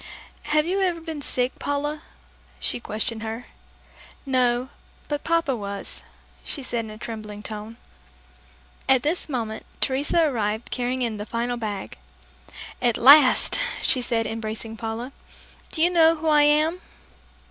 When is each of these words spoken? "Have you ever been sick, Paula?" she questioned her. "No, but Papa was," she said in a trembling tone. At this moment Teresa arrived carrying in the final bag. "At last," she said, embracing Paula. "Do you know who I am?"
"Have 0.45 0.65
you 0.65 0.81
ever 0.81 0.99
been 0.99 1.21
sick, 1.21 1.59
Paula?" 1.59 2.01
she 2.59 2.79
questioned 2.79 3.21
her. 3.21 3.45
"No, 4.25 4.69
but 5.07 5.23
Papa 5.23 5.55
was," 5.55 6.01
she 6.43 6.63
said 6.63 6.85
in 6.85 6.89
a 6.89 6.97
trembling 6.97 7.43
tone. 7.43 7.77
At 8.89 9.03
this 9.03 9.29
moment 9.29 9.63
Teresa 9.79 10.25
arrived 10.27 10.71
carrying 10.71 11.03
in 11.03 11.17
the 11.17 11.25
final 11.27 11.55
bag. 11.55 11.99
"At 12.81 12.97
last," 12.97 13.59
she 13.83 14.01
said, 14.01 14.25
embracing 14.25 14.75
Paula. 14.75 15.11
"Do 15.71 15.83
you 15.83 15.91
know 15.91 16.15
who 16.15 16.27
I 16.29 16.41
am?" 16.41 16.81